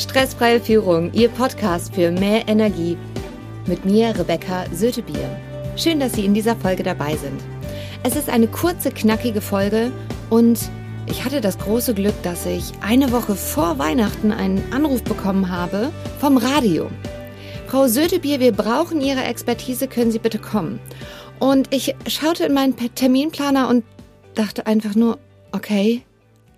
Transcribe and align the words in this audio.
Stressfreie 0.00 0.60
Führung, 0.60 1.12
Ihr 1.12 1.28
Podcast 1.28 1.94
für 1.94 2.10
mehr 2.10 2.48
Energie. 2.48 2.96
Mit 3.66 3.84
mir, 3.84 4.18
Rebecca 4.18 4.64
Sötebier. 4.72 5.38
Schön, 5.76 6.00
dass 6.00 6.14
Sie 6.14 6.24
in 6.24 6.32
dieser 6.32 6.56
Folge 6.56 6.82
dabei 6.82 7.16
sind. 7.16 7.38
Es 8.02 8.16
ist 8.16 8.30
eine 8.30 8.46
kurze, 8.46 8.92
knackige 8.92 9.42
Folge 9.42 9.92
und 10.30 10.70
ich 11.06 11.22
hatte 11.22 11.42
das 11.42 11.58
große 11.58 11.92
Glück, 11.92 12.14
dass 12.22 12.46
ich 12.46 12.72
eine 12.80 13.12
Woche 13.12 13.34
vor 13.34 13.78
Weihnachten 13.78 14.32
einen 14.32 14.72
Anruf 14.72 15.04
bekommen 15.04 15.50
habe 15.50 15.92
vom 16.18 16.38
Radio. 16.38 16.90
Frau 17.66 17.86
Sötebier, 17.86 18.40
wir 18.40 18.52
brauchen 18.52 19.02
Ihre 19.02 19.24
Expertise, 19.24 19.86
können 19.86 20.12
Sie 20.12 20.18
bitte 20.18 20.38
kommen? 20.38 20.80
Und 21.40 21.74
ich 21.74 21.94
schaute 22.06 22.44
in 22.44 22.54
meinen 22.54 22.74
Terminplaner 22.94 23.68
und 23.68 23.84
dachte 24.34 24.66
einfach 24.66 24.94
nur, 24.94 25.18
okay, 25.52 26.00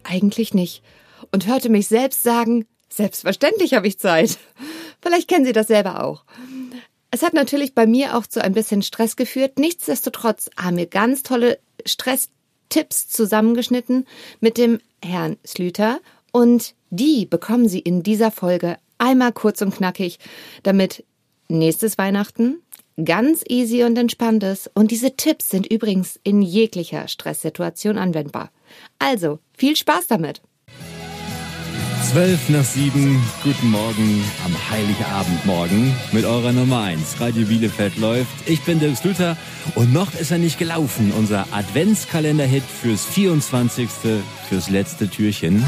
eigentlich 0.04 0.54
nicht. 0.54 0.84
Und 1.32 1.48
hörte 1.48 1.70
mich 1.70 1.88
selbst 1.88 2.22
sagen, 2.22 2.66
Selbstverständlich 2.94 3.74
habe 3.74 3.88
ich 3.88 3.98
Zeit. 3.98 4.38
Vielleicht 5.00 5.28
kennen 5.28 5.46
Sie 5.46 5.52
das 5.52 5.66
selber 5.66 6.04
auch. 6.04 6.24
Es 7.10 7.22
hat 7.22 7.32
natürlich 7.32 7.74
bei 7.74 7.86
mir 7.86 8.16
auch 8.16 8.26
zu 8.26 8.42
ein 8.42 8.52
bisschen 8.52 8.82
Stress 8.82 9.16
geführt. 9.16 9.58
Nichtsdestotrotz 9.58 10.50
haben 10.56 10.76
wir 10.76 10.86
ganz 10.86 11.22
tolle 11.22 11.58
Stresstipps 11.86 13.08
zusammengeschnitten 13.08 14.06
mit 14.40 14.58
dem 14.58 14.80
Herrn 15.02 15.36
Slüter 15.46 16.00
und 16.32 16.74
die 16.90 17.26
bekommen 17.26 17.68
Sie 17.68 17.80
in 17.80 18.02
dieser 18.02 18.30
Folge 18.30 18.76
einmal 18.98 19.32
kurz 19.32 19.62
und 19.62 19.74
knackig, 19.74 20.18
damit 20.62 21.04
nächstes 21.48 21.98
Weihnachten 21.98 22.62
ganz 23.02 23.42
easy 23.48 23.84
und 23.84 23.96
entspannt 23.96 24.42
ist. 24.42 24.70
Und 24.74 24.90
diese 24.90 25.16
Tipps 25.16 25.48
sind 25.48 25.66
übrigens 25.66 26.20
in 26.24 26.42
jeglicher 26.42 27.08
Stresssituation 27.08 27.96
anwendbar. 27.96 28.50
Also, 28.98 29.38
viel 29.56 29.76
Spaß 29.76 30.06
damit! 30.08 30.42
12 32.12 32.50
nach 32.50 32.64
7, 32.64 33.22
guten 33.42 33.70
Morgen 33.70 34.22
am 34.44 34.54
Heiligabendmorgen 34.70 35.94
mit 36.12 36.26
eurer 36.26 36.52
Nummer 36.52 36.82
1. 36.82 37.18
Radio 37.18 37.46
Bielefeld 37.46 37.96
läuft. 37.96 38.28
Ich 38.44 38.60
bin 38.64 38.80
Dirk 38.80 39.02
Luther 39.02 39.34
und 39.76 39.94
noch 39.94 40.12
ist 40.20 40.30
er 40.30 40.36
nicht 40.36 40.58
gelaufen. 40.58 41.10
Unser 41.16 41.46
Adventskalender-Hit 41.52 42.64
fürs 42.64 43.06
24. 43.06 43.88
fürs 44.46 44.68
letzte 44.68 45.08
Türchen. 45.08 45.64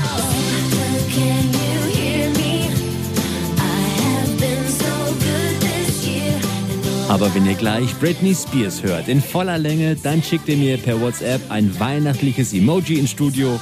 Aber 7.08 7.34
wenn 7.34 7.46
ihr 7.46 7.54
gleich 7.54 7.98
Britney 8.00 8.34
Spears 8.34 8.82
hört 8.82 9.08
in 9.08 9.22
voller 9.22 9.56
Länge, 9.56 9.96
dann 9.96 10.22
schickt 10.22 10.46
ihr 10.50 10.58
mir 10.58 10.76
per 10.76 11.00
WhatsApp 11.00 11.40
ein 11.50 11.80
weihnachtliches 11.80 12.52
Emoji 12.52 12.98
ins 12.98 13.12
Studio 13.12 13.58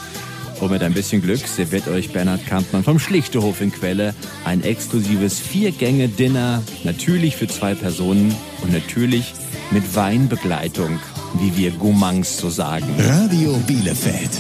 und 0.62 0.70
mit 0.70 0.82
ein 0.82 0.94
bisschen 0.94 1.20
Glück 1.20 1.44
serviert 1.46 1.88
euch 1.88 2.12
Bernhard 2.12 2.46
Kampmann 2.46 2.84
vom 2.84 3.00
Schlichtehof 3.00 3.60
in 3.60 3.72
Quelle 3.72 4.14
ein 4.44 4.62
exklusives 4.62 5.40
Vier-Gänge-Dinner, 5.40 6.62
natürlich 6.84 7.34
für 7.34 7.48
zwei 7.48 7.74
Personen 7.74 8.32
und 8.62 8.72
natürlich 8.72 9.34
mit 9.72 9.96
Weinbegleitung, 9.96 11.00
wie 11.40 11.56
wir 11.56 11.72
Gourmands 11.72 12.38
so 12.38 12.48
sagen. 12.48 12.86
Radio 12.96 13.56
Bielefeld. 13.66 14.30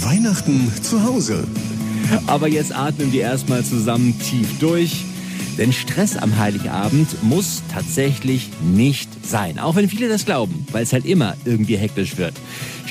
Weihnachten 0.00 0.72
zu 0.82 1.04
Hause. 1.04 1.46
Aber 2.26 2.48
jetzt 2.48 2.74
atmen 2.74 3.12
wir 3.12 3.22
erstmal 3.22 3.62
zusammen 3.62 4.18
tief 4.18 4.58
durch. 4.58 5.04
Denn 5.58 5.72
Stress 5.72 6.16
am 6.16 6.36
Heiligabend 6.38 7.22
muss 7.22 7.62
tatsächlich 7.72 8.48
nicht 8.60 9.08
sein. 9.24 9.58
Auch 9.58 9.76
wenn 9.76 9.88
viele 9.88 10.08
das 10.08 10.24
glauben, 10.24 10.66
weil 10.72 10.82
es 10.82 10.92
halt 10.92 11.04
immer 11.04 11.36
irgendwie 11.44 11.76
hektisch 11.76 12.16
wird. 12.16 12.34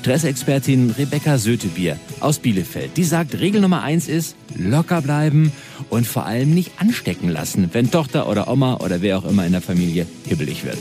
Stressexpertin 0.04 0.92
Rebecca 0.92 1.38
Sötebier 1.38 1.98
aus 2.20 2.38
Bielefeld. 2.38 2.98
Die 2.98 3.06
sagt, 3.06 3.40
Regel 3.40 3.62
Nummer 3.62 3.84
eins 3.84 4.10
ist, 4.10 4.36
locker 4.54 5.02
bleiben 5.02 5.54
und 5.90 6.06
vor 6.06 6.26
allem 6.26 6.54
nicht 6.54 6.72
anstecken 6.78 7.30
lassen, 7.30 7.70
wenn 7.72 7.90
Tochter 7.90 8.28
oder 8.28 8.50
Oma 8.50 8.82
oder 8.84 9.02
wer 9.02 9.18
auch 9.18 9.24
immer 9.24 9.46
in 9.46 9.54
der 9.54 9.62
Familie 9.62 10.06
hibbelig 10.28 10.66
wird. 10.66 10.78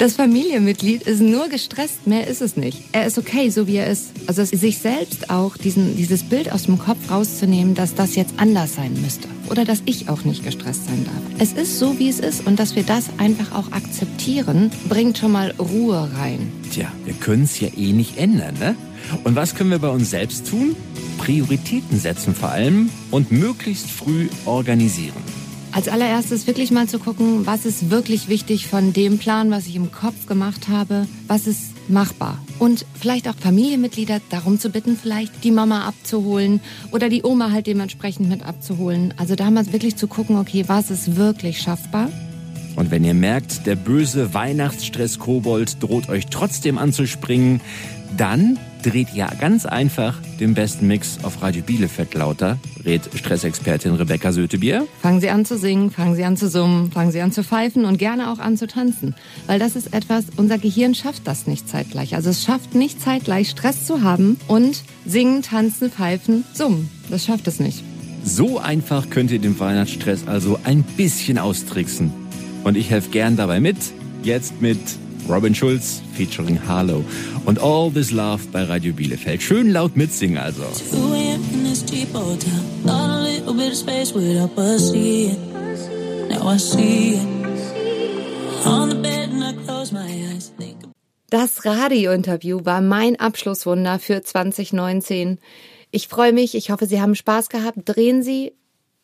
Das 0.00 0.14
Familienmitglied 0.14 1.02
ist 1.02 1.20
nur 1.20 1.48
gestresst, 1.48 2.08
mehr 2.08 2.26
ist 2.26 2.42
es 2.42 2.56
nicht. 2.56 2.82
Er 2.90 3.06
ist 3.06 3.18
okay, 3.18 3.50
so 3.50 3.68
wie 3.68 3.76
er 3.76 3.86
ist. 3.86 4.10
Also 4.26 4.44
sich 4.44 4.78
selbst 4.78 5.30
auch 5.30 5.56
diesen, 5.56 5.96
dieses 5.96 6.24
Bild 6.24 6.50
aus 6.50 6.64
dem 6.64 6.76
Kopf 6.76 7.08
rauszunehmen, 7.08 7.76
dass 7.76 7.94
das 7.94 8.16
jetzt 8.16 8.34
anders 8.36 8.74
sein 8.74 9.00
müsste. 9.00 9.28
Oder 9.48 9.64
dass 9.64 9.82
ich 9.86 10.08
auch 10.08 10.24
nicht 10.24 10.44
gestresst 10.44 10.86
sein 10.86 11.04
darf. 11.04 11.22
Es 11.38 11.52
ist 11.52 11.78
so, 11.78 12.00
wie 12.00 12.08
es 12.08 12.18
ist 12.18 12.48
und 12.48 12.58
dass 12.58 12.74
wir 12.74 12.82
das 12.82 13.10
einfach 13.18 13.52
auch 13.52 13.70
akzeptieren, 13.70 14.72
bringt 14.88 15.18
schon 15.18 15.30
mal 15.30 15.54
Ruhe 15.56 16.10
rein. 16.18 16.50
Tja, 16.76 16.92
wir 17.06 17.14
können 17.14 17.44
es 17.44 17.58
ja 17.58 17.68
eh 17.74 17.94
nicht 17.94 18.18
ändern, 18.18 18.54
ne? 18.58 18.76
Und 19.24 19.34
was 19.34 19.54
können 19.54 19.70
wir 19.70 19.78
bei 19.78 19.88
uns 19.88 20.10
selbst 20.10 20.46
tun? 20.46 20.76
Prioritäten 21.16 21.98
setzen 21.98 22.34
vor 22.34 22.50
allem 22.50 22.90
und 23.10 23.32
möglichst 23.32 23.90
früh 23.90 24.28
organisieren 24.44 25.16
als 25.72 25.88
allererstes 25.88 26.46
wirklich 26.46 26.70
mal 26.70 26.88
zu 26.88 26.98
gucken, 26.98 27.44
was 27.44 27.66
ist 27.66 27.90
wirklich 27.90 28.30
wichtig 28.30 28.66
von 28.66 28.94
dem 28.94 29.18
Plan, 29.18 29.50
was 29.50 29.66
ich 29.66 29.76
im 29.76 29.92
Kopf 29.92 30.24
gemacht 30.26 30.68
habe, 30.68 31.06
was 31.26 31.46
ist 31.46 31.74
machbar. 31.90 32.38
Und 32.58 32.86
vielleicht 32.98 33.28
auch 33.28 33.34
Familienmitglieder 33.34 34.22
darum 34.30 34.58
zu 34.58 34.70
bitten, 34.70 34.96
vielleicht 34.96 35.44
die 35.44 35.50
Mama 35.50 35.86
abzuholen 35.86 36.60
oder 36.92 37.10
die 37.10 37.24
Oma 37.24 37.50
halt 37.50 37.66
dementsprechend 37.66 38.30
mit 38.30 38.42
abzuholen. 38.42 39.12
Also 39.18 39.34
da 39.34 39.50
mal 39.50 39.70
wirklich 39.70 39.96
zu 39.96 40.08
gucken, 40.08 40.38
okay, 40.38 40.64
was 40.66 40.90
ist 40.90 41.16
wirklich 41.16 41.60
schaffbar. 41.60 42.08
Und 42.76 42.90
wenn 42.90 43.04
ihr 43.04 43.14
merkt, 43.14 43.66
der 43.66 43.74
böse 43.74 44.34
Weihnachtsstress-Kobold 44.34 45.82
droht 45.82 46.08
euch 46.08 46.26
trotzdem 46.26 46.78
anzuspringen, 46.78 47.60
dann 48.16 48.58
dreht 48.82 49.12
ihr 49.14 49.26
ganz 49.40 49.66
einfach 49.66 50.20
den 50.38 50.54
besten 50.54 50.86
Mix 50.86 51.18
auf 51.24 51.42
Radio 51.42 51.62
Bielefeld 51.62 52.14
lauter, 52.14 52.58
rät 52.84 53.02
Stressexpertin 53.14 53.94
Rebecca 53.94 54.30
Sötebier. 54.30 54.86
Fangen 55.02 55.20
Sie 55.20 55.28
an 55.28 55.44
zu 55.44 55.58
singen, 55.58 55.90
fangen 55.90 56.14
Sie 56.14 56.24
an 56.24 56.36
zu 56.36 56.48
summen, 56.48 56.92
fangen 56.92 57.10
Sie 57.10 57.20
an 57.20 57.32
zu 57.32 57.42
pfeifen 57.42 57.84
und 57.84 57.98
gerne 57.98 58.30
auch 58.30 58.38
an 58.38 58.56
zu 58.56 58.68
tanzen. 58.68 59.16
Weil 59.46 59.58
das 59.58 59.74
ist 59.74 59.92
etwas, 59.92 60.26
unser 60.36 60.58
Gehirn 60.58 60.94
schafft 60.94 61.26
das 61.26 61.46
nicht 61.48 61.68
zeitgleich. 61.68 62.14
Also 62.14 62.30
es 62.30 62.44
schafft 62.44 62.74
nicht 62.74 63.00
zeitgleich 63.02 63.50
Stress 63.50 63.86
zu 63.86 64.02
haben 64.02 64.36
und 64.46 64.82
singen, 65.04 65.42
tanzen, 65.42 65.90
pfeifen, 65.90 66.44
summen. 66.52 66.88
Das 67.10 67.24
schafft 67.24 67.48
es 67.48 67.58
nicht. 67.58 67.82
So 68.22 68.58
einfach 68.58 69.10
könnt 69.10 69.30
ihr 69.30 69.38
den 69.38 69.58
Weihnachtsstress 69.58 70.26
also 70.26 70.58
ein 70.62 70.82
bisschen 70.82 71.38
austricksen. 71.38 72.25
Und 72.66 72.76
ich 72.76 72.90
helfe 72.90 73.10
gern 73.10 73.36
dabei 73.36 73.60
mit. 73.60 73.76
Jetzt 74.24 74.60
mit 74.60 74.80
Robin 75.28 75.54
Schulz 75.54 76.02
featuring 76.14 76.58
Harlow 76.66 77.04
und 77.44 77.60
All 77.60 77.92
This 77.92 78.10
Love 78.10 78.42
bei 78.50 78.64
Radio 78.64 78.92
Bielefeld. 78.92 79.40
Schön 79.40 79.70
laut 79.70 79.96
mitsingen 79.96 80.36
also. 80.36 80.64
Das 91.30 91.64
Radiointerview 91.64 92.64
war 92.64 92.80
mein 92.80 93.20
Abschlusswunder 93.20 94.00
für 94.00 94.22
2019. 94.22 95.38
Ich 95.92 96.08
freue 96.08 96.32
mich, 96.32 96.56
ich 96.56 96.72
hoffe, 96.72 96.86
Sie 96.86 97.00
haben 97.00 97.14
Spaß 97.14 97.48
gehabt. 97.48 97.78
Drehen 97.84 98.24
Sie 98.24 98.54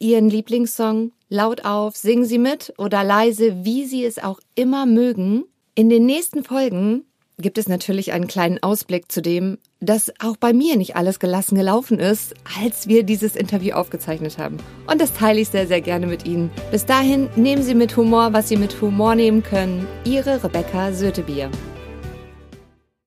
Ihren 0.00 0.28
Lieblingssong 0.28 1.12
laut 1.32 1.64
auf, 1.64 1.96
singen 1.96 2.26
Sie 2.26 2.38
mit 2.38 2.74
oder 2.78 3.02
leise, 3.02 3.64
wie 3.64 3.86
Sie 3.86 4.04
es 4.04 4.22
auch 4.22 4.38
immer 4.54 4.86
mögen. 4.86 5.44
In 5.74 5.88
den 5.88 6.04
nächsten 6.04 6.44
Folgen 6.44 7.04
gibt 7.38 7.56
es 7.56 7.68
natürlich 7.68 8.12
einen 8.12 8.26
kleinen 8.26 8.62
Ausblick 8.62 9.10
zu 9.10 9.22
dem, 9.22 9.58
dass 9.80 10.12
auch 10.20 10.36
bei 10.36 10.52
mir 10.52 10.76
nicht 10.76 10.94
alles 10.94 11.18
gelassen 11.18 11.56
gelaufen 11.56 11.98
ist, 11.98 12.34
als 12.62 12.86
wir 12.86 13.02
dieses 13.02 13.34
Interview 13.34 13.72
aufgezeichnet 13.72 14.36
haben. 14.36 14.58
Und 14.86 15.00
das 15.00 15.14
teile 15.14 15.40
ich 15.40 15.48
sehr, 15.48 15.66
sehr 15.66 15.80
gerne 15.80 16.06
mit 16.06 16.26
Ihnen. 16.26 16.50
Bis 16.70 16.84
dahin 16.84 17.28
nehmen 17.34 17.62
Sie 17.62 17.74
mit 17.74 17.96
Humor, 17.96 18.34
was 18.34 18.48
Sie 18.50 18.56
mit 18.56 18.80
Humor 18.82 19.14
nehmen 19.14 19.42
können. 19.42 19.88
Ihre 20.04 20.44
Rebecca 20.44 20.92
Sötebier. 20.92 21.50